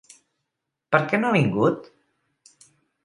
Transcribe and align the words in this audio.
Per 0.95 1.01
què 1.11 1.19
no 1.21 1.29
ha 1.31 1.35
vingut? 1.37 1.91